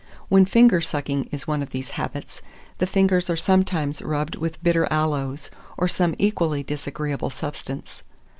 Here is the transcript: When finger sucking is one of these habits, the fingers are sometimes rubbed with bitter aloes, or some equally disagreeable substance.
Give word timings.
When 0.29 0.45
finger 0.45 0.81
sucking 0.81 1.25
is 1.31 1.45
one 1.45 1.61
of 1.61 1.69
these 1.69 1.91
habits, 1.91 2.41
the 2.79 2.87
fingers 2.87 3.29
are 3.29 3.37
sometimes 3.37 4.01
rubbed 4.01 4.35
with 4.35 4.63
bitter 4.63 4.87
aloes, 4.89 5.51
or 5.77 5.87
some 5.87 6.15
equally 6.17 6.63
disagreeable 6.63 7.29
substance. 7.29 8.01